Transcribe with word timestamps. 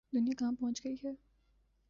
دنیا 0.13 0.33
کہاں 0.39 0.51
پہنچ 0.59 0.85
گئی 0.85 0.95
ہے۔ 1.03 1.13